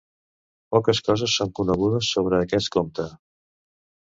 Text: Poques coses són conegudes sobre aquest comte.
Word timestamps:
Poques 0.75 1.01
coses 1.09 1.35
són 1.41 1.51
conegudes 1.59 2.09
sobre 2.15 2.41
aquest 2.47 2.73
comte. 2.79 3.07